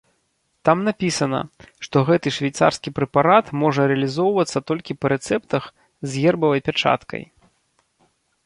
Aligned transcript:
Там 0.67 0.77
напісана, 0.87 1.41
што 1.87 2.01
гэты 2.07 2.33
швейцарскі 2.37 2.93
прэпарат 2.99 3.53
можа 3.65 3.81
рэалізоўвацца 3.91 4.65
толькі 4.71 4.99
па 5.01 5.05
рэцэптах 5.15 5.63
з 6.07 6.25
гербавай 6.25 6.61
пячаткай. 6.71 7.23